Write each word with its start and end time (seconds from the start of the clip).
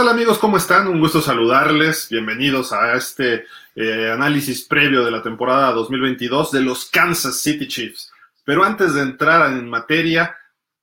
tal 0.00 0.08
amigos? 0.08 0.38
¿Cómo 0.38 0.56
están? 0.56 0.88
Un 0.88 0.98
gusto 0.98 1.20
saludarles. 1.20 2.08
Bienvenidos 2.08 2.72
a 2.72 2.94
este 2.94 3.44
eh, 3.76 4.10
análisis 4.10 4.62
previo 4.62 5.04
de 5.04 5.10
la 5.10 5.22
temporada 5.22 5.72
2022 5.72 6.52
de 6.52 6.62
los 6.62 6.86
Kansas 6.86 7.38
City 7.42 7.68
Chiefs. 7.68 8.10
Pero 8.42 8.64
antes 8.64 8.94
de 8.94 9.02
entrar 9.02 9.52
en 9.52 9.68
materia, 9.68 10.34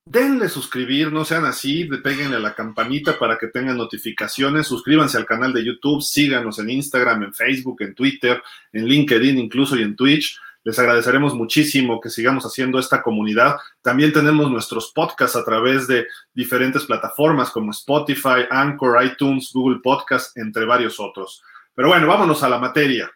denle 0.06 0.50
suscribir, 0.50 1.12
no 1.12 1.26
sean 1.26 1.46
así, 1.46 1.86
peguenle 1.86 2.36
a 2.36 2.40
la 2.40 2.54
campanita 2.54 3.18
para 3.18 3.40
que 3.40 3.48
tengan 3.48 3.78
notificaciones, 3.78 4.68
suscríbanse 4.68 5.18
al 5.18 5.26
canal 5.26 5.52
de 5.52 5.66
YouTube, 5.66 6.04
síganos 6.04 6.60
en 6.60 6.70
Instagram, 6.70 7.24
en 7.24 7.34
Facebook, 7.34 7.82
en 7.82 7.96
Twitter, 7.96 8.40
en 8.72 8.86
LinkedIn 8.86 9.40
incluso 9.40 9.76
y 9.78 9.82
en 9.82 9.96
Twitch. 9.96 10.40
Les 10.68 10.78
agradeceremos 10.80 11.34
muchísimo 11.34 12.02
que 12.02 12.10
sigamos 12.10 12.44
haciendo 12.44 12.78
esta 12.78 13.02
comunidad. 13.02 13.56
También 13.82 14.12
tenemos 14.12 14.52
nuestros 14.52 14.92
podcasts 14.92 15.38
a 15.38 15.46
través 15.46 15.88
de 15.88 16.06
diferentes 16.34 16.84
plataformas 16.84 17.52
como 17.52 17.72
Spotify, 17.72 18.44
Anchor, 18.50 19.02
iTunes, 19.02 19.50
Google 19.54 19.80
Podcasts, 19.82 20.36
entre 20.36 20.66
varios 20.66 21.00
otros. 21.00 21.42
Pero 21.74 21.88
bueno, 21.88 22.06
vámonos 22.06 22.44
a 22.44 22.50
la 22.50 22.60
materia. 22.60 23.10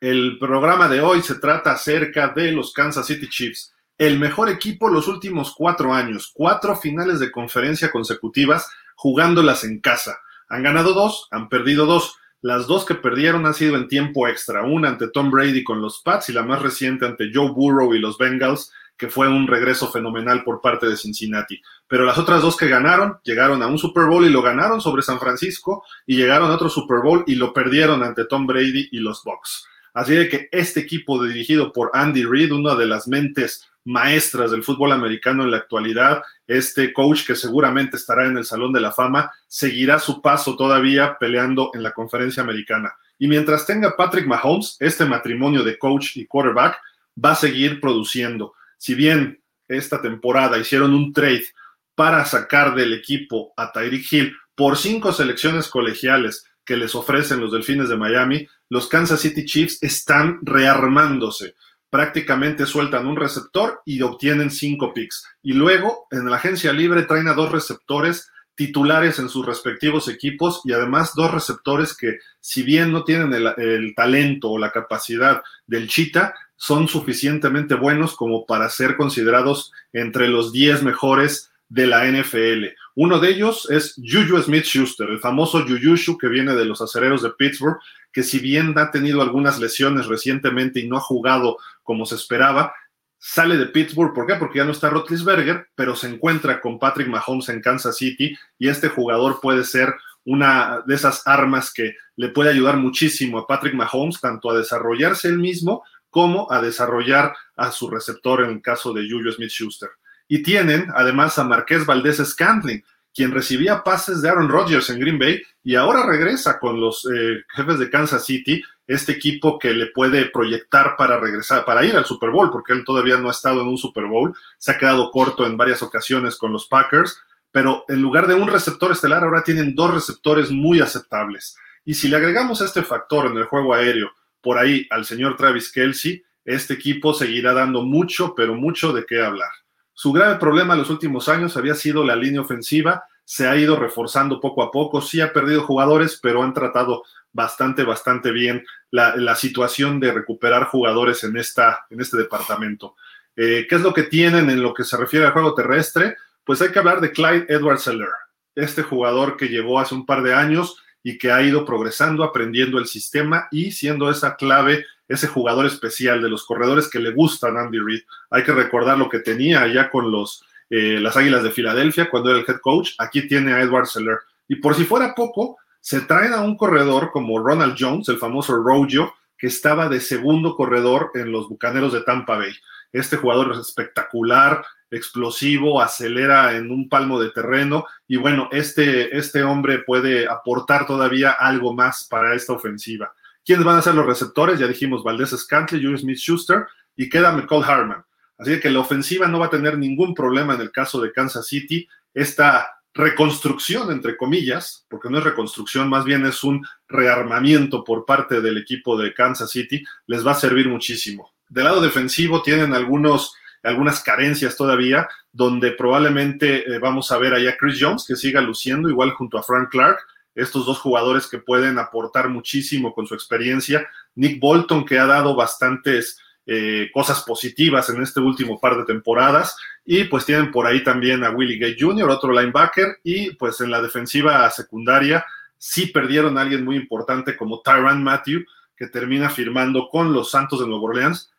El 0.00 0.38
programa 0.38 0.88
de 0.88 1.00
hoy 1.00 1.20
se 1.20 1.34
trata 1.40 1.72
acerca 1.72 2.28
de 2.28 2.52
los 2.52 2.72
Kansas 2.72 3.08
City 3.08 3.28
Chiefs, 3.28 3.74
el 3.98 4.20
mejor 4.20 4.48
equipo 4.48 4.88
los 4.88 5.08
últimos 5.08 5.56
cuatro 5.56 5.92
años, 5.92 6.30
cuatro 6.32 6.76
finales 6.76 7.18
de 7.18 7.32
conferencia 7.32 7.90
consecutivas 7.90 8.70
jugándolas 8.94 9.64
en 9.64 9.80
casa. 9.80 10.16
Han 10.48 10.62
ganado 10.62 10.94
dos, 10.94 11.26
han 11.32 11.48
perdido 11.48 11.86
dos. 11.86 12.14
Las 12.40 12.68
dos 12.68 12.84
que 12.84 12.94
perdieron 12.94 13.46
han 13.46 13.54
sido 13.54 13.74
en 13.76 13.88
tiempo 13.88 14.28
extra, 14.28 14.62
una 14.62 14.90
ante 14.90 15.08
Tom 15.08 15.30
Brady 15.30 15.64
con 15.64 15.82
los 15.82 16.00
Pats 16.02 16.28
y 16.28 16.32
la 16.32 16.44
más 16.44 16.62
reciente 16.62 17.04
ante 17.04 17.30
Joe 17.34 17.50
Burrow 17.50 17.94
y 17.94 17.98
los 17.98 18.16
Bengals, 18.16 18.72
que 18.96 19.08
fue 19.08 19.28
un 19.28 19.48
regreso 19.48 19.90
fenomenal 19.90 20.44
por 20.44 20.60
parte 20.60 20.86
de 20.88 20.96
Cincinnati. 20.96 21.60
Pero 21.88 22.04
las 22.04 22.16
otras 22.16 22.42
dos 22.42 22.56
que 22.56 22.68
ganaron, 22.68 23.18
llegaron 23.24 23.62
a 23.62 23.66
un 23.66 23.78
Super 23.78 24.04
Bowl 24.04 24.24
y 24.24 24.28
lo 24.28 24.42
ganaron 24.42 24.80
sobre 24.80 25.02
San 25.02 25.18
Francisco 25.18 25.84
y 26.06 26.16
llegaron 26.16 26.50
a 26.50 26.54
otro 26.54 26.68
Super 26.68 26.98
Bowl 26.98 27.24
y 27.26 27.34
lo 27.34 27.52
perdieron 27.52 28.04
ante 28.04 28.24
Tom 28.24 28.46
Brady 28.46 28.88
y 28.92 28.98
los 28.98 29.24
Bucks. 29.24 29.66
Así 29.94 30.14
de 30.14 30.28
que 30.28 30.48
este 30.52 30.78
equipo 30.78 31.20
dirigido 31.24 31.72
por 31.72 31.90
Andy 31.92 32.24
Reid, 32.24 32.52
una 32.52 32.76
de 32.76 32.86
las 32.86 33.08
mentes 33.08 33.68
maestras 33.88 34.50
del 34.50 34.62
fútbol 34.62 34.92
americano 34.92 35.44
en 35.44 35.50
la 35.50 35.56
actualidad. 35.56 36.22
Este 36.46 36.92
coach 36.92 37.26
que 37.26 37.34
seguramente 37.34 37.96
estará 37.96 38.26
en 38.26 38.36
el 38.36 38.44
Salón 38.44 38.72
de 38.72 38.80
la 38.80 38.92
Fama 38.92 39.32
seguirá 39.46 39.98
su 39.98 40.20
paso 40.20 40.56
todavía 40.56 41.16
peleando 41.18 41.70
en 41.72 41.82
la 41.82 41.92
conferencia 41.92 42.42
americana. 42.42 42.94
Y 43.18 43.28
mientras 43.28 43.66
tenga 43.66 43.96
Patrick 43.96 44.26
Mahomes, 44.26 44.76
este 44.78 45.06
matrimonio 45.06 45.64
de 45.64 45.78
coach 45.78 46.16
y 46.16 46.26
quarterback 46.26 46.78
va 47.24 47.32
a 47.32 47.36
seguir 47.36 47.80
produciendo. 47.80 48.52
Si 48.76 48.94
bien 48.94 49.40
esta 49.66 50.02
temporada 50.02 50.58
hicieron 50.58 50.94
un 50.94 51.14
trade 51.14 51.46
para 51.94 52.26
sacar 52.26 52.74
del 52.74 52.92
equipo 52.92 53.54
a 53.56 53.72
Tyreek 53.72 54.12
Hill 54.12 54.36
por 54.54 54.76
cinco 54.76 55.12
selecciones 55.12 55.66
colegiales 55.68 56.44
que 56.62 56.76
les 56.76 56.94
ofrecen 56.94 57.40
los 57.40 57.52
Delfines 57.52 57.88
de 57.88 57.96
Miami, 57.96 58.46
los 58.68 58.86
Kansas 58.86 59.20
City 59.20 59.46
Chiefs 59.46 59.82
están 59.82 60.40
rearmándose 60.42 61.54
prácticamente 61.90 62.66
sueltan 62.66 63.06
un 63.06 63.16
receptor 63.16 63.80
y 63.84 64.02
obtienen 64.02 64.50
cinco 64.50 64.92
picks. 64.92 65.24
Y 65.42 65.52
luego 65.52 66.06
en 66.10 66.28
la 66.28 66.36
agencia 66.36 66.72
libre 66.72 67.02
traen 67.02 67.28
a 67.28 67.34
dos 67.34 67.50
receptores 67.50 68.30
titulares 68.58 69.20
en 69.20 69.28
sus 69.28 69.46
respectivos 69.46 70.08
equipos 70.08 70.62
y 70.64 70.72
además 70.72 71.12
dos 71.14 71.32
receptores 71.32 71.96
que 71.96 72.18
si 72.40 72.64
bien 72.64 72.90
no 72.90 73.04
tienen 73.04 73.32
el, 73.32 73.94
talento 73.94 74.50
o 74.50 74.58
la 74.58 74.72
capacidad 74.72 75.42
del 75.68 75.88
Chita, 75.88 76.34
son 76.56 76.88
suficientemente 76.88 77.76
buenos 77.76 78.16
como 78.16 78.46
para 78.46 78.68
ser 78.68 78.96
considerados 78.96 79.70
entre 79.92 80.26
los 80.26 80.52
10 80.52 80.82
mejores 80.82 81.52
de 81.68 81.86
la 81.86 82.04
NFL. 82.10 82.64
Uno 82.96 83.20
de 83.20 83.30
ellos 83.30 83.70
es 83.70 83.94
Juju 83.96 84.42
Smith 84.42 84.64
Schuster, 84.64 85.08
el 85.08 85.20
famoso 85.20 85.64
Jujushu 85.64 86.18
que 86.18 86.26
viene 86.26 86.56
de 86.56 86.64
los 86.64 86.82
acereros 86.82 87.22
de 87.22 87.30
Pittsburgh, 87.30 87.78
que 88.12 88.24
si 88.24 88.40
bien 88.40 88.76
ha 88.76 88.90
tenido 88.90 89.22
algunas 89.22 89.60
lesiones 89.60 90.06
recientemente 90.06 90.80
y 90.80 90.88
no 90.88 90.96
ha 90.96 91.00
jugado 91.00 91.58
como 91.88 92.04
se 92.04 92.16
esperaba, 92.16 92.74
sale 93.16 93.56
de 93.56 93.64
Pittsburgh. 93.64 94.12
¿Por 94.12 94.26
qué? 94.26 94.34
Porque 94.34 94.58
ya 94.58 94.66
no 94.66 94.72
está 94.72 94.90
Rotlisberger, 94.90 95.68
pero 95.74 95.96
se 95.96 96.06
encuentra 96.06 96.60
con 96.60 96.78
Patrick 96.78 97.08
Mahomes 97.08 97.48
en 97.48 97.62
Kansas 97.62 97.96
City 97.96 98.36
y 98.58 98.68
este 98.68 98.90
jugador 98.90 99.40
puede 99.40 99.64
ser 99.64 99.94
una 100.26 100.82
de 100.86 100.94
esas 100.94 101.26
armas 101.26 101.72
que 101.72 101.94
le 102.16 102.28
puede 102.28 102.50
ayudar 102.50 102.76
muchísimo 102.76 103.38
a 103.38 103.46
Patrick 103.46 103.72
Mahomes, 103.72 104.20
tanto 104.20 104.50
a 104.50 104.58
desarrollarse 104.58 105.28
él 105.28 105.38
mismo 105.38 105.82
como 106.10 106.52
a 106.52 106.60
desarrollar 106.60 107.34
a 107.56 107.72
su 107.72 107.88
receptor 107.88 108.44
en 108.44 108.50
el 108.50 108.60
caso 108.60 108.92
de 108.92 109.08
Julio 109.08 109.32
Smith 109.32 109.48
Schuster. 109.48 109.88
Y 110.28 110.42
tienen 110.42 110.88
además 110.94 111.38
a 111.38 111.44
Marqués 111.44 111.86
Valdés 111.86 112.18
Scantling, 112.18 112.84
quien 113.14 113.32
recibía 113.32 113.82
pases 113.82 114.20
de 114.20 114.28
Aaron 114.28 114.50
Rodgers 114.50 114.90
en 114.90 115.00
Green 115.00 115.18
Bay 115.18 115.40
y 115.64 115.74
ahora 115.74 116.04
regresa 116.04 116.58
con 116.58 116.78
los 116.78 117.08
eh, 117.10 117.42
jefes 117.56 117.78
de 117.78 117.88
Kansas 117.88 118.26
City, 118.26 118.62
este 118.88 119.12
equipo 119.12 119.58
que 119.58 119.74
le 119.74 119.86
puede 119.86 120.30
proyectar 120.30 120.96
para 120.96 121.20
regresar, 121.20 121.64
para 121.66 121.84
ir 121.84 121.94
al 121.94 122.06
Super 122.06 122.30
Bowl, 122.30 122.50
porque 122.50 122.72
él 122.72 122.84
todavía 122.84 123.18
no 123.18 123.28
ha 123.28 123.32
estado 123.32 123.60
en 123.60 123.68
un 123.68 123.78
Super 123.78 124.06
Bowl, 124.06 124.34
se 124.56 124.72
ha 124.72 124.78
quedado 124.78 125.10
corto 125.10 125.46
en 125.46 125.58
varias 125.58 125.82
ocasiones 125.82 126.36
con 126.36 126.52
los 126.52 126.66
Packers, 126.66 127.20
pero 127.52 127.84
en 127.88 128.00
lugar 128.00 128.26
de 128.26 128.34
un 128.34 128.48
receptor 128.48 128.90
estelar, 128.90 129.22
ahora 129.22 129.44
tienen 129.44 129.74
dos 129.74 129.92
receptores 129.92 130.50
muy 130.50 130.80
aceptables. 130.80 131.56
Y 131.84 131.94
si 131.94 132.08
le 132.08 132.16
agregamos 132.16 132.62
este 132.62 132.82
factor 132.82 133.26
en 133.26 133.36
el 133.36 133.44
juego 133.44 133.74
aéreo, 133.74 134.10
por 134.40 134.58
ahí 134.58 134.86
al 134.90 135.04
señor 135.04 135.36
Travis 135.36 135.70
Kelsey, 135.70 136.22
este 136.44 136.74
equipo 136.74 137.12
seguirá 137.12 137.52
dando 137.52 137.82
mucho, 137.82 138.34
pero 138.34 138.54
mucho 138.54 138.94
de 138.94 139.04
qué 139.04 139.20
hablar. 139.20 139.50
Su 139.92 140.12
grave 140.12 140.36
problema 140.36 140.72
en 140.74 140.80
los 140.80 140.90
últimos 140.90 141.28
años 141.28 141.58
había 141.58 141.74
sido 141.74 142.04
la 142.04 142.16
línea 142.16 142.40
ofensiva, 142.40 143.04
se 143.28 143.46
ha 143.46 143.54
ido 143.56 143.76
reforzando 143.76 144.40
poco 144.40 144.62
a 144.62 144.70
poco, 144.70 145.02
sí 145.02 145.20
ha 145.20 145.34
perdido 145.34 145.62
jugadores, 145.62 146.18
pero 146.22 146.42
han 146.42 146.54
tratado 146.54 147.02
bastante, 147.30 147.84
bastante 147.84 148.32
bien 148.32 148.64
la, 148.90 149.34
situación 149.36 150.00
de 150.00 150.12
recuperar 150.12 150.64
jugadores 150.64 151.22
en, 151.24 151.36
esta, 151.36 151.84
en 151.90 152.00
este 152.00 152.16
departamento. 152.16 152.96
Eh, 153.36 153.66
¿Qué 153.68 153.74
es 153.74 153.82
lo 153.82 153.92
que 153.92 154.04
tienen 154.04 154.48
en 154.48 154.62
lo 154.62 154.72
que 154.72 154.82
se 154.82 154.96
refiere 154.96 155.26
al 155.26 155.32
juego 155.32 155.54
terrestre? 155.54 156.16
Pues 156.42 156.62
hay 156.62 156.70
que 156.70 156.78
hablar 156.78 157.02
de 157.02 157.12
Clyde 157.12 157.44
Edwards 157.50 157.82
Seller, 157.82 158.08
este 158.54 158.82
jugador 158.82 159.36
que 159.36 159.48
llegó 159.48 159.78
hace 159.78 159.94
un 159.94 160.06
par 160.06 160.22
de 160.22 160.32
años 160.32 160.82
y 161.02 161.18
que 161.18 161.30
ha 161.30 161.42
ido 161.42 161.66
progresando, 161.66 162.24
aprendiendo 162.24 162.78
el 162.78 162.86
sistema 162.86 163.46
y 163.50 163.72
siendo 163.72 164.10
esa 164.10 164.36
clave 164.36 164.86
ese 165.06 165.26
jugador 165.26 165.66
especial 165.66 166.22
de 166.22 166.30
los 166.30 166.46
corredores 166.46 166.88
que 166.88 166.98
le 166.98 167.12
gustan 167.12 167.58
a 167.58 167.60
Andy 167.60 167.78
Reid. 167.78 168.00
Hay 168.30 168.42
que 168.42 168.52
recordar 168.52 168.96
lo 168.96 169.10
que 169.10 169.18
tenía 169.18 169.60
allá 169.60 169.90
con 169.90 170.10
los, 170.10 170.44
eh, 170.70 170.98
las 171.00 171.16
Águilas 171.16 171.42
de 171.42 171.50
Filadelfia 171.50 172.10
cuando 172.10 172.30
era 172.30 172.38
el 172.38 172.44
head 172.46 172.60
coach. 172.60 172.92
Aquí 172.98 173.26
tiene 173.26 173.52
a 173.52 173.60
Edward 173.60 173.86
Seller. 173.86 174.18
Y 174.48 174.56
por 174.56 174.74
si 174.74 174.84
fuera 174.84 175.14
poco, 175.14 175.56
se 175.80 176.00
traen 176.02 176.32
a 176.32 176.40
un 176.40 176.56
corredor 176.56 177.10
como 177.12 177.38
Ronald 177.38 177.76
Jones, 177.78 178.08
el 178.08 178.18
famoso 178.18 178.54
Rojo, 178.56 179.14
que 179.36 179.46
estaba 179.46 179.88
de 179.88 180.00
segundo 180.00 180.56
corredor 180.56 181.12
en 181.14 181.30
los 181.32 181.48
Bucaneros 181.48 181.92
de 181.92 182.02
Tampa 182.02 182.36
Bay. 182.36 182.52
Este 182.92 183.16
jugador 183.16 183.52
es 183.52 183.58
espectacular, 183.58 184.64
explosivo, 184.90 185.80
acelera 185.80 186.56
en 186.56 186.70
un 186.70 186.88
palmo 186.88 187.20
de 187.20 187.30
terreno 187.30 187.84
y 188.06 188.16
bueno, 188.16 188.48
este, 188.50 189.16
este 189.16 189.42
hombre 189.42 189.80
puede 189.80 190.28
aportar 190.28 190.86
todavía 190.86 191.32
algo 191.32 191.74
más 191.74 192.06
para 192.08 192.34
esta 192.34 192.54
ofensiva. 192.54 193.12
¿Quiénes 193.44 193.64
van 193.64 193.78
a 193.78 193.82
ser 193.82 193.94
los 193.94 194.06
receptores? 194.06 194.58
Ya 194.58 194.66
dijimos 194.66 195.04
Valdés 195.04 195.30
Scantley, 195.30 195.82
Julius 195.82 196.00
Smith 196.00 196.18
Schuster 196.18 196.66
y 196.96 197.08
queda 197.08 197.32
McCall 197.32 197.64
Harman. 197.64 198.04
Así 198.38 198.60
que 198.60 198.70
la 198.70 198.80
ofensiva 198.80 199.26
no 199.26 199.40
va 199.40 199.46
a 199.46 199.50
tener 199.50 199.76
ningún 199.76 200.14
problema 200.14 200.54
en 200.54 200.60
el 200.60 200.70
caso 200.70 201.00
de 201.00 201.12
Kansas 201.12 201.46
City. 201.46 201.88
Esta 202.14 202.78
reconstrucción, 202.94 203.90
entre 203.90 204.16
comillas, 204.16 204.86
porque 204.88 205.10
no 205.10 205.18
es 205.18 205.24
reconstrucción, 205.24 205.88
más 205.88 206.04
bien 206.04 206.24
es 206.26 206.42
un 206.42 206.64
rearmamiento 206.88 207.84
por 207.84 208.04
parte 208.04 208.40
del 208.40 208.58
equipo 208.58 208.98
de 208.98 209.12
Kansas 209.14 209.50
City, 209.50 209.84
les 210.06 210.26
va 210.26 210.32
a 210.32 210.36
servir 210.36 210.68
muchísimo. 210.68 211.32
Del 211.48 211.64
lado 211.64 211.80
defensivo 211.80 212.42
tienen 212.42 212.74
algunos, 212.74 213.34
algunas 213.62 214.02
carencias 214.02 214.56
todavía, 214.56 215.08
donde 215.32 215.72
probablemente 215.72 216.68
eh, 216.68 216.78
vamos 216.78 217.12
a 217.12 217.18
ver 217.18 217.34
allá 217.34 217.56
Chris 217.56 217.78
Jones, 217.80 218.04
que 218.06 218.16
siga 218.16 218.40
luciendo 218.40 218.88
igual 218.88 219.12
junto 219.12 219.38
a 219.38 219.42
Frank 219.42 219.70
Clark, 219.70 219.98
estos 220.34 220.66
dos 220.66 220.78
jugadores 220.78 221.26
que 221.26 221.38
pueden 221.38 221.78
aportar 221.78 222.28
muchísimo 222.28 222.94
con 222.94 223.06
su 223.06 223.14
experiencia. 223.14 223.88
Nick 224.14 224.40
Bolton, 224.40 224.84
que 224.84 224.98
ha 224.98 225.06
dado 225.06 225.34
bastantes 225.34 226.18
eh, 226.50 226.90
cosas 226.92 227.22
positivas 227.24 227.90
en 227.90 228.02
este 228.02 228.20
último 228.20 228.58
par 228.58 228.76
de 228.76 228.84
temporadas. 228.84 229.54
Y 229.84 230.04
pues 230.04 230.24
tienen 230.24 230.50
por 230.50 230.66
ahí 230.66 230.82
también 230.82 231.22
a 231.22 231.30
Willie 231.30 231.58
Gay 231.58 231.76
Jr., 231.78 232.08
otro 232.08 232.32
linebacker. 232.32 233.00
Y 233.04 233.34
pues 233.34 233.60
en 233.60 233.70
la 233.70 233.82
defensiva 233.82 234.50
secundaria 234.50 235.24
sí 235.58 235.86
perdieron 235.86 236.38
a 236.38 236.40
alguien 236.40 236.64
muy 236.64 236.76
importante 236.76 237.36
como 237.36 237.60
Tyron 237.60 238.02
Matthew, 238.02 238.44
que 238.74 238.86
termina 238.86 239.28
firmando 239.28 239.88
con 239.90 240.12
los 240.12 240.30
Santos 240.30 240.60
de 240.60 240.66
Nueva 240.66 240.84
Orleans. 240.84 241.30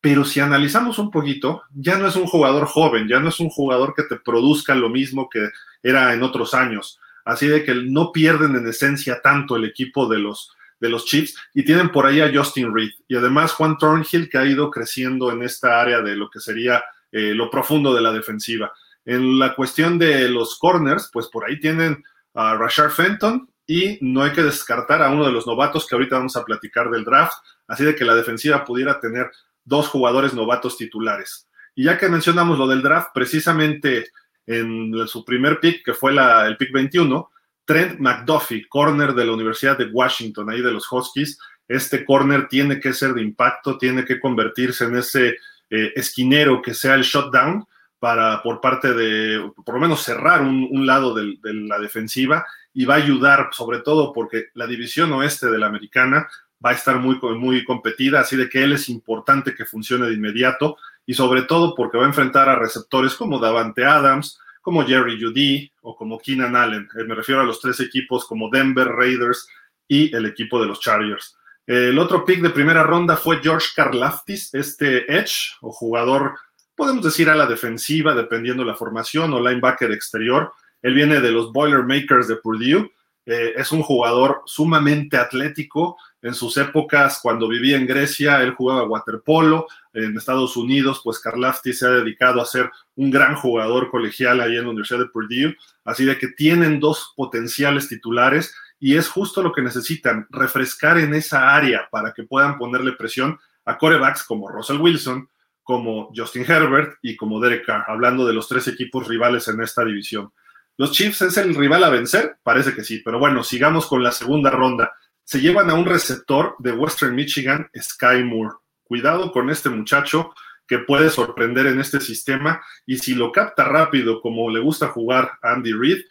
Pero 0.00 0.24
si 0.24 0.40
analizamos 0.40 0.98
un 0.98 1.10
poquito, 1.10 1.62
ya 1.74 1.96
no 1.96 2.06
es 2.06 2.16
un 2.16 2.26
jugador 2.26 2.66
joven, 2.66 3.08
ya 3.08 3.18
no 3.18 3.30
es 3.30 3.40
un 3.40 3.48
jugador 3.48 3.94
que 3.96 4.04
te 4.04 4.16
produzca 4.16 4.74
lo 4.74 4.90
mismo 4.90 5.28
que 5.28 5.48
era 5.82 6.12
en 6.12 6.22
otros 6.22 6.54
años 6.54 7.00
así 7.28 7.46
de 7.46 7.62
que 7.62 7.74
no 7.74 8.10
pierden 8.10 8.56
en 8.56 8.66
esencia 8.66 9.20
tanto 9.22 9.56
el 9.56 9.66
equipo 9.66 10.08
de 10.08 10.18
los, 10.18 10.50
de 10.80 10.88
los 10.88 11.04
Chiefs 11.04 11.36
y 11.54 11.64
tienen 11.64 11.90
por 11.90 12.06
ahí 12.06 12.20
a 12.20 12.30
Justin 12.32 12.74
Reed 12.74 12.90
y 13.08 13.16
además 13.16 13.52
Juan 13.52 13.76
Thornhill 13.78 14.28
que 14.28 14.38
ha 14.38 14.46
ido 14.46 14.70
creciendo 14.70 15.32
en 15.32 15.42
esta 15.42 15.80
área 15.80 16.00
de 16.00 16.16
lo 16.16 16.30
que 16.30 16.40
sería 16.40 16.84
eh, 17.10 17.34
lo 17.34 17.50
profundo 17.50 17.94
de 17.94 18.02
la 18.02 18.12
defensiva. 18.12 18.72
En 19.04 19.38
la 19.38 19.54
cuestión 19.54 19.98
de 19.98 20.28
los 20.28 20.58
corners, 20.58 21.08
pues 21.12 21.28
por 21.28 21.48
ahí 21.48 21.58
tienen 21.58 22.04
a 22.34 22.54
Rashard 22.54 22.90
Fenton 22.90 23.48
y 23.66 23.98
no 24.00 24.22
hay 24.22 24.32
que 24.32 24.42
descartar 24.42 25.02
a 25.02 25.10
uno 25.10 25.26
de 25.26 25.32
los 25.32 25.46
novatos 25.46 25.86
que 25.86 25.94
ahorita 25.94 26.16
vamos 26.16 26.36
a 26.36 26.44
platicar 26.44 26.90
del 26.90 27.04
draft, 27.04 27.34
así 27.66 27.84
de 27.84 27.94
que 27.94 28.04
la 28.04 28.14
defensiva 28.14 28.64
pudiera 28.64 29.00
tener 29.00 29.30
dos 29.64 29.88
jugadores 29.88 30.34
novatos 30.34 30.76
titulares. 30.76 31.48
Y 31.74 31.84
ya 31.84 31.98
que 31.98 32.08
mencionamos 32.08 32.58
lo 32.58 32.66
del 32.66 32.82
draft, 32.82 33.10
precisamente 33.14 34.10
en 34.46 35.06
su 35.06 35.24
primer 35.24 35.60
pick, 35.60 35.84
que 35.84 35.94
fue 35.94 36.12
el 36.12 36.56
pick 36.56 36.72
21, 36.72 37.30
Trent 37.68 38.00
McDuffie, 38.00 38.66
corner 38.66 39.12
de 39.12 39.26
la 39.26 39.32
Universidad 39.34 39.76
de 39.76 39.90
Washington, 39.92 40.48
ahí 40.48 40.62
de 40.62 40.72
los 40.72 40.90
Huskies, 40.90 41.38
este 41.68 42.02
corner 42.06 42.48
tiene 42.48 42.80
que 42.80 42.94
ser 42.94 43.12
de 43.12 43.20
impacto, 43.20 43.76
tiene 43.76 44.06
que 44.06 44.18
convertirse 44.18 44.86
en 44.86 44.96
ese 44.96 45.36
eh, 45.68 45.92
esquinero 45.94 46.62
que 46.62 46.72
sea 46.72 46.94
el 46.94 47.02
shutdown 47.02 47.66
para 47.98 48.42
por 48.42 48.62
parte 48.62 48.94
de, 48.94 49.52
por 49.66 49.74
lo 49.74 49.80
menos 49.82 50.02
cerrar 50.02 50.40
un, 50.40 50.86
lado 50.86 51.14
de 51.14 51.36
la 51.42 51.78
defensiva 51.78 52.46
y 52.72 52.86
va 52.86 52.94
a 52.94 52.98
ayudar 52.98 53.50
sobre 53.52 53.80
todo 53.80 54.14
porque 54.14 54.46
la 54.54 54.66
división 54.66 55.12
oeste 55.12 55.48
de 55.48 55.58
la 55.58 55.66
americana 55.66 56.26
va 56.64 56.70
a 56.70 56.74
estar 56.74 56.96
muy, 56.98 57.18
muy 57.36 57.64
competida, 57.64 58.20
así 58.20 58.34
de 58.34 58.48
que 58.48 58.64
él 58.64 58.72
es 58.72 58.88
importante 58.88 59.54
que 59.54 59.66
funcione 59.66 60.06
de 60.06 60.14
inmediato 60.14 60.78
y 61.04 61.12
sobre 61.12 61.42
todo 61.42 61.74
porque 61.74 61.98
va 61.98 62.04
a 62.04 62.08
enfrentar 62.08 62.48
a 62.48 62.58
receptores 62.58 63.14
como 63.14 63.38
Davante 63.38 63.84
Adams, 63.84 64.40
como 64.68 64.84
Jerry 64.84 65.18
Judy 65.18 65.72
o 65.80 65.96
como 65.96 66.18
Keenan 66.18 66.54
Allen. 66.54 66.86
Eh, 66.98 67.04
me 67.04 67.14
refiero 67.14 67.40
a 67.40 67.44
los 67.44 67.58
tres 67.58 67.80
equipos 67.80 68.26
como 68.26 68.50
Denver 68.50 68.86
Raiders 68.86 69.48
y 69.88 70.14
el 70.14 70.26
equipo 70.26 70.60
de 70.60 70.66
los 70.66 70.78
Chargers. 70.78 71.38
El 71.66 71.98
otro 71.98 72.22
pick 72.26 72.42
de 72.42 72.50
primera 72.50 72.82
ronda 72.82 73.16
fue 73.16 73.40
George 73.42 73.68
Karlaftis, 73.74 74.52
este 74.52 75.10
edge 75.10 75.56
o 75.62 75.72
jugador, 75.72 76.34
podemos 76.76 77.02
decir 77.02 77.30
a 77.30 77.34
la 77.34 77.46
defensiva, 77.46 78.14
dependiendo 78.14 78.62
de 78.62 78.68
la 78.68 78.76
formación, 78.76 79.32
o 79.32 79.40
linebacker 79.40 79.90
exterior. 79.90 80.52
Él 80.82 80.92
viene 80.92 81.20
de 81.20 81.32
los 81.32 81.50
Boilermakers 81.50 82.28
de 82.28 82.36
Purdue. 82.36 82.92
Eh, 83.24 83.54
es 83.56 83.72
un 83.72 83.82
jugador 83.82 84.42
sumamente 84.44 85.16
atlético. 85.16 85.96
En 86.20 86.34
sus 86.34 86.58
épocas, 86.58 87.20
cuando 87.22 87.48
vivía 87.48 87.78
en 87.78 87.86
Grecia, 87.86 88.42
él 88.42 88.52
jugaba 88.52 88.84
waterpolo. 88.84 89.66
En 90.04 90.16
Estados 90.16 90.56
Unidos, 90.56 91.00
pues 91.02 91.18
Karlaftis 91.18 91.78
se 91.78 91.86
ha 91.86 91.90
dedicado 91.90 92.40
a 92.40 92.46
ser 92.46 92.70
un 92.96 93.10
gran 93.10 93.36
jugador 93.36 93.90
colegial 93.90 94.40
ahí 94.40 94.56
en 94.56 94.64
la 94.64 94.70
Universidad 94.70 95.00
de 95.00 95.06
Purdue. 95.08 95.56
Así 95.84 96.04
de 96.04 96.18
que 96.18 96.28
tienen 96.28 96.80
dos 96.80 97.12
potenciales 97.16 97.88
titulares 97.88 98.54
y 98.80 98.96
es 98.96 99.08
justo 99.08 99.42
lo 99.42 99.52
que 99.52 99.62
necesitan, 99.62 100.26
refrescar 100.30 100.98
en 100.98 101.14
esa 101.14 101.54
área 101.54 101.88
para 101.90 102.12
que 102.12 102.22
puedan 102.22 102.58
ponerle 102.58 102.92
presión 102.92 103.38
a 103.64 103.76
corebacks 103.76 104.22
como 104.22 104.48
Russell 104.48 104.80
Wilson, 104.80 105.28
como 105.62 106.10
Justin 106.14 106.44
Herbert 106.48 106.98
y 107.02 107.16
como 107.16 107.40
Derek 107.40 107.66
Carr, 107.66 107.84
hablando 107.88 108.26
de 108.26 108.32
los 108.32 108.48
tres 108.48 108.68
equipos 108.68 109.06
rivales 109.06 109.48
en 109.48 109.60
esta 109.60 109.84
división. 109.84 110.32
¿Los 110.78 110.92
Chiefs 110.92 111.22
es 111.22 111.36
el 111.36 111.54
rival 111.54 111.82
a 111.84 111.90
vencer? 111.90 112.38
Parece 112.42 112.72
que 112.72 112.84
sí, 112.84 113.02
pero 113.04 113.18
bueno, 113.18 113.42
sigamos 113.42 113.86
con 113.86 114.02
la 114.02 114.12
segunda 114.12 114.50
ronda. 114.50 114.92
Se 115.24 115.40
llevan 115.40 115.68
a 115.68 115.74
un 115.74 115.84
receptor 115.84 116.54
de 116.60 116.72
Western 116.72 117.14
Michigan, 117.14 117.68
Sky 117.76 118.22
Moore. 118.24 118.54
Cuidado 118.88 119.30
con 119.32 119.50
este 119.50 119.68
muchacho 119.68 120.34
que 120.66 120.78
puede 120.78 121.10
sorprender 121.10 121.66
en 121.66 121.78
este 121.78 122.00
sistema 122.00 122.62
y 122.86 122.98
si 122.98 123.14
lo 123.14 123.30
capta 123.32 123.64
rápido 123.64 124.20
como 124.20 124.50
le 124.50 124.60
gusta 124.60 124.88
jugar 124.88 125.32
Andy 125.42 125.72
Reid, 125.72 126.02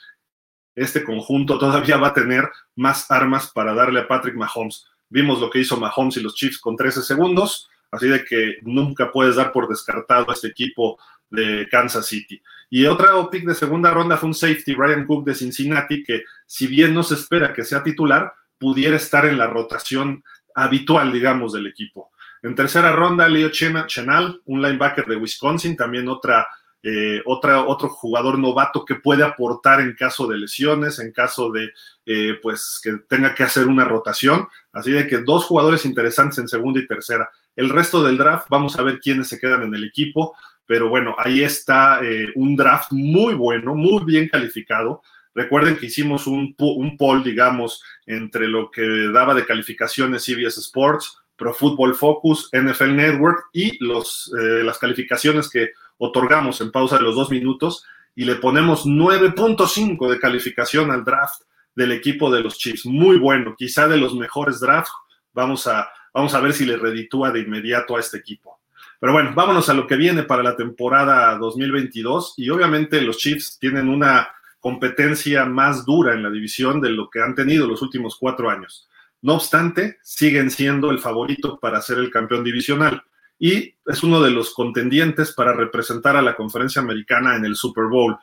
este 0.75 1.03
conjunto 1.03 1.57
todavía 1.57 1.97
va 1.97 2.09
a 2.09 2.13
tener 2.13 2.47
más 2.75 3.09
armas 3.09 3.51
para 3.51 3.74
darle 3.74 4.01
a 4.01 4.07
Patrick 4.07 4.35
Mahomes. 4.35 4.85
Vimos 5.09 5.41
lo 5.41 5.50
que 5.50 5.59
hizo 5.59 5.75
Mahomes 5.77 6.18
y 6.18 6.21
los 6.21 6.35
Chiefs 6.35 6.59
con 6.59 6.75
13 6.75 7.01
segundos, 7.01 7.68
así 7.89 8.07
de 8.07 8.24
que 8.24 8.57
nunca 8.62 9.12
puedes 9.12 9.38
dar 9.38 9.51
por 9.51 9.68
descartado 9.68 10.30
a 10.30 10.33
este 10.33 10.50
equipo 10.50 11.00
de 11.31 11.68
Kansas 11.71 12.06
City. 12.06 12.41
Y 12.69 12.85
otra 12.85 13.09
pick 13.31 13.45
de 13.45 13.56
segunda 13.56 13.91
ronda 13.91 14.18
fue 14.18 14.27
un 14.27 14.35
safety, 14.35 14.75
Ryan 14.75 15.06
Cook 15.06 15.25
de 15.25 15.35
Cincinnati, 15.35 16.03
que 16.03 16.23
si 16.45 16.68
bien 16.68 16.94
no 16.94 17.01
se 17.01 17.15
espera 17.15 17.53
que 17.53 17.63
sea 17.63 17.81
titular, 17.81 18.33
pudiera 18.59 18.97
estar 18.97 19.25
en 19.25 19.38
la 19.38 19.47
rotación 19.47 20.23
habitual, 20.53 21.12
digamos, 21.12 21.53
del 21.53 21.68
equipo. 21.68 22.12
En 22.43 22.55
tercera 22.55 22.91
ronda, 22.91 23.27
Leo 23.27 23.49
Chenal, 23.49 24.41
un 24.45 24.61
linebacker 24.61 25.05
de 25.05 25.15
Wisconsin, 25.15 25.75
también 25.75 26.07
otra 26.07 26.47
eh, 26.83 27.21
otra, 27.25 27.65
otro 27.65 27.89
jugador 27.89 28.37
novato 28.37 28.85
que 28.85 28.95
puede 28.95 29.23
aportar 29.23 29.81
en 29.81 29.93
caso 29.93 30.27
de 30.27 30.37
lesiones, 30.37 30.99
en 30.99 31.11
caso 31.11 31.51
de 31.51 31.71
eh, 32.05 32.39
pues 32.41 32.79
que 32.81 32.99
tenga 33.09 33.33
que 33.35 33.43
hacer 33.43 33.67
una 33.67 33.83
rotación. 33.83 34.47
Así 34.71 34.91
de 34.91 35.07
que 35.07 35.17
dos 35.17 35.45
jugadores 35.45 35.85
interesantes 35.85 36.37
en 36.37 36.47
segunda 36.47 36.79
y 36.79 36.87
tercera. 36.87 37.29
El 37.55 37.69
resto 37.69 38.03
del 38.03 38.17
draft, 38.17 38.47
vamos 38.49 38.77
a 38.77 38.83
ver 38.83 38.99
quiénes 38.99 39.27
se 39.27 39.39
quedan 39.39 39.63
en 39.63 39.75
el 39.75 39.83
equipo, 39.83 40.35
pero 40.65 40.87
bueno, 40.87 41.15
ahí 41.17 41.43
está 41.43 41.99
eh, 42.03 42.27
un 42.35 42.55
draft 42.55 42.91
muy 42.91 43.33
bueno, 43.33 43.73
muy 43.73 44.05
bien 44.05 44.29
calificado. 44.29 45.01
Recuerden 45.33 45.77
que 45.77 45.87
hicimos 45.87 46.27
un, 46.27 46.55
un 46.57 46.97
poll, 46.97 47.23
digamos, 47.23 47.83
entre 48.05 48.47
lo 48.47 48.71
que 48.71 49.09
daba 49.11 49.33
de 49.33 49.45
calificaciones 49.45 50.23
CBS 50.23 50.59
Sports, 50.59 51.17
Pro 51.37 51.53
Football 51.53 51.95
Focus, 51.95 52.49
NFL 52.51 52.95
Network 52.95 53.45
y 53.53 53.83
los, 53.83 54.31
las 54.33 54.77
calificaciones 54.79 55.49
que 55.49 55.71
otorgamos 55.97 56.61
en 56.61 56.71
pausa 56.71 56.97
de 56.97 57.03
los 57.03 57.15
dos 57.15 57.29
minutos 57.29 57.85
y 58.15 58.25
le 58.25 58.35
ponemos 58.35 58.85
9.5 58.85 60.09
de 60.09 60.19
calificación 60.19 60.91
al 60.91 61.03
draft 61.03 61.41
del 61.75 61.91
equipo 61.91 62.31
de 62.31 62.41
los 62.41 62.57
Chiefs. 62.57 62.87
Muy 62.87 63.17
bueno, 63.17 63.55
quizá 63.55 63.87
de 63.87 63.97
los 63.97 64.15
mejores 64.15 64.59
drafts. 64.59 64.91
Vamos 65.33 65.67
a, 65.67 65.87
vamos 66.11 66.33
a 66.33 66.39
ver 66.41 66.53
si 66.53 66.65
le 66.65 66.77
reditúa 66.77 67.31
de 67.31 67.41
inmediato 67.41 67.95
a 67.95 67.99
este 67.99 68.17
equipo. 68.17 68.59
Pero 68.99 69.13
bueno, 69.13 69.31
vámonos 69.35 69.69
a 69.69 69.75
lo 69.75 69.85
que 69.85 69.95
viene 69.95 70.23
para 70.23 70.41
la 70.41 70.55
temporada 70.55 71.37
2022 71.37 72.33
y 72.37 72.49
obviamente 72.49 72.99
los 73.01 73.17
Chiefs 73.17 73.59
tienen 73.59 73.89
una 73.89 74.29
competencia 74.59 75.45
más 75.45 75.85
dura 75.85 76.15
en 76.15 76.23
la 76.23 76.31
división 76.31 76.81
de 76.81 76.89
lo 76.89 77.11
que 77.11 77.21
han 77.21 77.35
tenido 77.35 77.67
los 77.67 77.83
últimos 77.83 78.17
cuatro 78.19 78.49
años. 78.49 78.89
No 79.21 79.35
obstante, 79.35 79.97
siguen 80.03 80.51
siendo 80.51 80.91
el 80.91 80.99
favorito 80.99 81.59
para 81.59 81.81
ser 81.81 81.97
el 81.97 82.11
campeón 82.11 82.43
divisional 82.43 83.03
y 83.39 83.75
es 83.85 84.03
uno 84.03 84.21
de 84.21 84.31
los 84.31 84.53
contendientes 84.53 85.33
para 85.33 85.53
representar 85.53 86.15
a 86.15 86.21
la 86.21 86.35
conferencia 86.35 86.81
americana 86.81 87.35
en 87.35 87.45
el 87.45 87.55
Super 87.55 87.85
Bowl. 87.85 88.17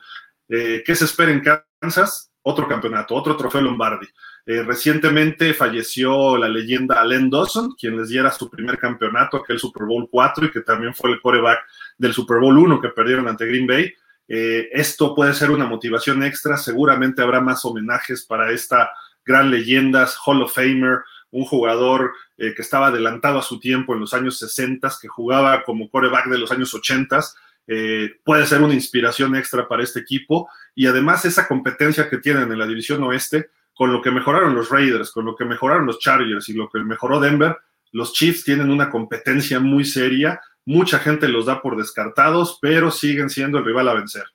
Eh, 0.49 0.83
¿Qué 0.85 0.95
se 0.95 1.05
espera 1.05 1.31
en 1.31 1.41
Kansas? 1.79 2.31
Otro 2.41 2.67
campeonato, 2.67 3.15
otro 3.15 3.35
trofeo 3.35 3.61
Lombardi. 3.61 4.07
Eh, 4.45 4.61
recientemente 4.61 5.55
falleció 5.55 6.37
la 6.37 6.47
leyenda 6.47 7.01
Allen 7.01 7.31
Dawson, 7.31 7.73
quien 7.79 7.97
les 7.97 8.09
diera 8.09 8.31
su 8.31 8.49
primer 8.49 8.77
campeonato, 8.77 9.37
aquel 9.37 9.57
Super 9.57 9.85
Bowl 9.85 10.07
4, 10.11 10.45
y 10.45 10.51
que 10.51 10.61
también 10.61 10.93
fue 10.93 11.11
el 11.11 11.21
coreback 11.21 11.61
del 11.97 12.13
Super 12.13 12.39
Bowl 12.39 12.57
1 12.57 12.79
que 12.79 12.89
perdieron 12.89 13.27
ante 13.27 13.47
Green 13.47 13.65
Bay. 13.65 13.91
Eh, 14.27 14.69
esto 14.71 15.15
puede 15.15 15.33
ser 15.33 15.49
una 15.49 15.65
motivación 15.65 16.21
extra, 16.21 16.57
seguramente 16.57 17.23
habrá 17.23 17.41
más 17.41 17.65
homenajes 17.65 18.25
para 18.25 18.51
esta 18.51 18.91
gran 19.25 19.51
leyenda, 19.51 20.07
Hall 20.25 20.41
of 20.41 20.53
Famer, 20.53 20.99
un 21.31 21.45
jugador 21.45 22.13
eh, 22.37 22.53
que 22.55 22.61
estaba 22.61 22.87
adelantado 22.87 23.39
a 23.39 23.43
su 23.43 23.59
tiempo 23.59 23.93
en 23.93 23.99
los 23.99 24.13
años 24.13 24.39
60, 24.39 24.89
que 25.01 25.07
jugaba 25.07 25.63
como 25.63 25.89
coreback 25.89 26.27
de 26.27 26.37
los 26.37 26.51
años 26.51 26.73
80, 26.73 27.19
eh, 27.67 28.11
puede 28.23 28.45
ser 28.45 28.61
una 28.61 28.73
inspiración 28.73 29.35
extra 29.35 29.67
para 29.67 29.83
este 29.83 29.99
equipo 29.99 30.47
y 30.75 30.85
además 30.85 31.25
esa 31.25 31.47
competencia 31.47 32.09
que 32.09 32.19
tienen 32.19 32.51
en 32.51 32.59
la 32.59 32.67
división 32.67 33.03
oeste, 33.03 33.49
con 33.73 33.91
lo 33.91 34.01
que 34.01 34.11
mejoraron 34.11 34.55
los 34.55 34.69
Raiders, 34.69 35.11
con 35.11 35.25
lo 35.25 35.35
que 35.35 35.43
mejoraron 35.43 35.85
los 35.85 35.99
Chargers 35.99 36.47
y 36.47 36.53
lo 36.53 36.69
que 36.69 36.79
mejoró 36.79 37.19
Denver, 37.19 37.57
los 37.91 38.13
Chiefs 38.13 38.43
tienen 38.43 38.69
una 38.69 38.89
competencia 38.89 39.59
muy 39.59 39.83
seria, 39.83 40.39
mucha 40.65 40.99
gente 40.99 41.27
los 41.27 41.45
da 41.45 41.61
por 41.61 41.77
descartados, 41.77 42.59
pero 42.61 42.91
siguen 42.91 43.29
siendo 43.29 43.57
el 43.57 43.65
rival 43.65 43.89
a 43.89 43.93
vencer. 43.93 44.25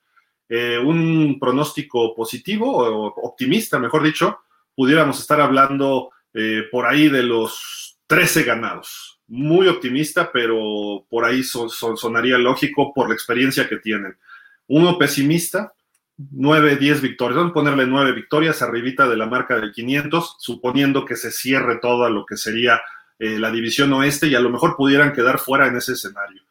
Eh, 0.49 0.77
un 0.77 1.39
pronóstico 1.39 2.13
positivo 2.13 2.77
o 2.77 3.05
optimista, 3.27 3.79
mejor 3.79 4.03
dicho, 4.03 4.39
pudiéramos 4.81 5.19
estar 5.19 5.39
hablando 5.39 6.09
eh, 6.33 6.63
por 6.71 6.87
ahí 6.87 7.07
de 7.07 7.21
los 7.21 7.99
13 8.07 8.41
ganados. 8.41 9.21
Muy 9.27 9.67
optimista, 9.67 10.31
pero 10.31 11.05
por 11.07 11.23
ahí 11.23 11.43
sonaría 11.43 12.39
lógico 12.39 12.91
por 12.91 13.07
la 13.07 13.13
experiencia 13.13 13.69
que 13.69 13.77
tienen. 13.77 14.17
Uno 14.65 14.97
pesimista, 14.97 15.73
9, 16.17 16.77
10 16.77 16.99
victorias. 16.99 17.37
Vamos 17.37 17.51
a 17.51 17.53
ponerle 17.53 17.85
9 17.85 18.13
victorias 18.13 18.63
arribita 18.63 19.07
de 19.07 19.17
la 19.17 19.27
marca 19.27 19.55
del 19.55 19.71
500, 19.71 20.37
suponiendo 20.39 21.05
que 21.05 21.15
se 21.15 21.29
cierre 21.29 21.77
todo 21.79 22.09
lo 22.09 22.25
que 22.25 22.37
sería 22.37 22.81
eh, 23.19 23.37
la 23.37 23.51
división 23.51 23.93
oeste 23.93 24.29
y 24.29 24.33
a 24.33 24.39
lo 24.39 24.49
mejor 24.49 24.75
pudieran 24.75 25.13
quedar 25.13 25.37
fuera 25.37 25.67
en 25.67 25.77
ese 25.77 25.93
escenario. 25.93 26.41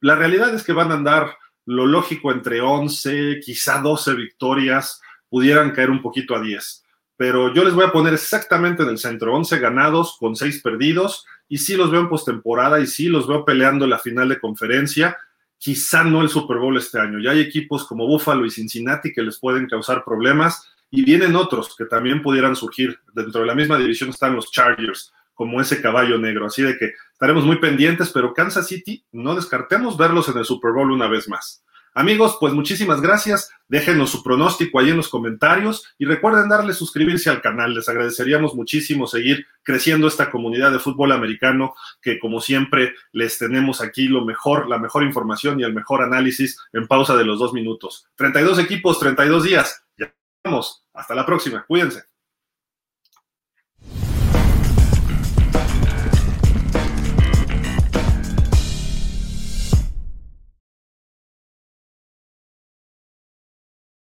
La 0.00 0.14
realidad 0.14 0.54
es 0.54 0.62
que 0.62 0.72
van 0.72 0.92
a 0.92 0.94
andar 0.94 1.36
lo 1.66 1.86
lógico 1.86 2.30
entre 2.30 2.60
11, 2.60 3.40
quizá 3.44 3.80
12 3.80 4.14
victorias, 4.14 5.02
pudieran 5.28 5.72
caer 5.72 5.90
un 5.90 6.00
poquito 6.00 6.36
a 6.36 6.40
10 6.40 6.84
pero 7.20 7.52
yo 7.52 7.64
les 7.64 7.74
voy 7.74 7.84
a 7.84 7.92
poner 7.92 8.14
exactamente 8.14 8.82
en 8.82 8.88
el 8.88 8.96
centro, 8.96 9.34
11 9.34 9.58
ganados 9.58 10.16
con 10.18 10.36
6 10.36 10.62
perdidos, 10.62 11.26
y 11.50 11.58
sí 11.58 11.76
los 11.76 11.90
veo 11.90 12.00
en 12.00 12.08
postemporada 12.08 12.80
y 12.80 12.86
sí 12.86 13.10
los 13.10 13.28
veo 13.28 13.44
peleando 13.44 13.86
la 13.86 13.98
final 13.98 14.30
de 14.30 14.40
conferencia, 14.40 15.18
quizá 15.58 16.02
no 16.02 16.22
el 16.22 16.30
Super 16.30 16.56
Bowl 16.56 16.78
este 16.78 16.98
año, 16.98 17.18
ya 17.18 17.32
hay 17.32 17.40
equipos 17.40 17.86
como 17.86 18.06
Buffalo 18.06 18.46
y 18.46 18.50
Cincinnati 18.50 19.12
que 19.12 19.20
les 19.20 19.38
pueden 19.38 19.68
causar 19.68 20.02
problemas, 20.02 20.66
y 20.90 21.04
vienen 21.04 21.36
otros 21.36 21.76
que 21.76 21.84
también 21.84 22.22
pudieran 22.22 22.56
surgir, 22.56 22.98
dentro 23.12 23.42
de 23.42 23.48
la 23.48 23.54
misma 23.54 23.76
división 23.76 24.08
están 24.08 24.34
los 24.34 24.50
Chargers, 24.50 25.12
como 25.34 25.60
ese 25.60 25.82
caballo 25.82 26.16
negro, 26.16 26.46
así 26.46 26.62
de 26.62 26.78
que 26.78 26.94
estaremos 27.12 27.44
muy 27.44 27.56
pendientes, 27.56 28.08
pero 28.14 28.32
Kansas 28.32 28.66
City, 28.66 29.04
no 29.12 29.34
descartemos 29.34 29.98
verlos 29.98 30.30
en 30.30 30.38
el 30.38 30.46
Super 30.46 30.72
Bowl 30.72 30.90
una 30.90 31.06
vez 31.06 31.28
más. 31.28 31.62
Amigos, 31.94 32.36
pues 32.38 32.52
muchísimas 32.52 33.00
gracias. 33.00 33.50
Déjenos 33.68 34.10
su 34.10 34.22
pronóstico 34.22 34.78
ahí 34.78 34.90
en 34.90 34.96
los 34.96 35.08
comentarios 35.08 35.84
y 35.98 36.04
recuerden 36.04 36.48
darle 36.48 36.72
suscribirse 36.72 37.30
al 37.30 37.40
canal. 37.40 37.74
Les 37.74 37.88
agradeceríamos 37.88 38.54
muchísimo 38.54 39.06
seguir 39.06 39.46
creciendo 39.62 40.06
esta 40.06 40.30
comunidad 40.30 40.72
de 40.72 40.78
fútbol 40.78 41.12
americano 41.12 41.74
que 42.00 42.18
como 42.18 42.40
siempre 42.40 42.94
les 43.12 43.38
tenemos 43.38 43.80
aquí 43.80 44.08
lo 44.08 44.24
mejor, 44.24 44.68
la 44.68 44.78
mejor 44.78 45.02
información 45.02 45.60
y 45.60 45.64
el 45.64 45.74
mejor 45.74 46.02
análisis 46.02 46.58
en 46.72 46.86
pausa 46.86 47.16
de 47.16 47.24
los 47.24 47.38
dos 47.38 47.52
minutos. 47.52 48.06
32 48.16 48.58
equipos, 48.58 48.98
32 48.98 49.44
días. 49.44 49.84
Ya 49.96 50.14
vamos. 50.44 50.84
Hasta 50.94 51.14
la 51.14 51.26
próxima. 51.26 51.64
Cuídense. 51.66 52.09